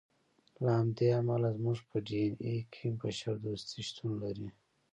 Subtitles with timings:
[0.63, 4.49] له همدې امله زموږ په ډي اېن اې کې بشر دوستي شتون لري.